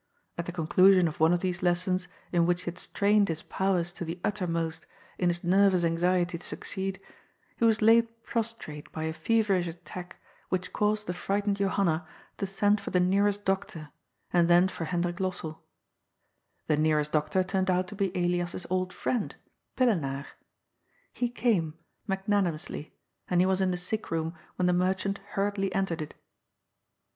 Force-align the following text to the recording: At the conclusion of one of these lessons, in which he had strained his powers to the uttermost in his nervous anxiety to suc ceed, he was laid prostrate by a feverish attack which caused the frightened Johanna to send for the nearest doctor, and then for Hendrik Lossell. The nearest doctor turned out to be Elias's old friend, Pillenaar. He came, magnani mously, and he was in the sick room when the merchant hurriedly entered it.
At 0.35 0.47
the 0.47 0.51
conclusion 0.51 1.07
of 1.07 1.19
one 1.19 1.31
of 1.31 1.41
these 1.41 1.61
lessons, 1.61 2.07
in 2.31 2.47
which 2.47 2.61
he 2.63 2.65
had 2.65 2.79
strained 2.79 3.27
his 3.27 3.43
powers 3.43 3.93
to 3.93 4.03
the 4.03 4.19
uttermost 4.23 4.87
in 5.19 5.29
his 5.29 5.43
nervous 5.43 5.83
anxiety 5.85 6.39
to 6.39 6.43
suc 6.43 6.61
ceed, 6.61 6.99
he 7.57 7.65
was 7.65 7.83
laid 7.83 8.07
prostrate 8.23 8.91
by 8.91 9.03
a 9.03 9.13
feverish 9.13 9.67
attack 9.67 10.19
which 10.49 10.73
caused 10.73 11.05
the 11.05 11.13
frightened 11.13 11.57
Johanna 11.57 12.07
to 12.37 12.47
send 12.47 12.81
for 12.81 12.89
the 12.89 12.99
nearest 12.99 13.45
doctor, 13.45 13.91
and 14.33 14.47
then 14.47 14.67
for 14.69 14.85
Hendrik 14.85 15.17
Lossell. 15.19 15.59
The 16.65 16.77
nearest 16.77 17.11
doctor 17.11 17.43
turned 17.43 17.69
out 17.69 17.87
to 17.89 17.95
be 17.95 18.09
Elias's 18.17 18.65
old 18.71 18.91
friend, 18.93 19.35
Pillenaar. 19.77 20.25
He 21.13 21.29
came, 21.29 21.77
magnani 22.09 22.51
mously, 22.53 22.89
and 23.27 23.39
he 23.39 23.45
was 23.45 23.61
in 23.61 23.69
the 23.69 23.77
sick 23.77 24.09
room 24.09 24.33
when 24.55 24.65
the 24.65 24.73
merchant 24.73 25.19
hurriedly 25.35 25.71
entered 25.75 26.01
it. 26.01 26.15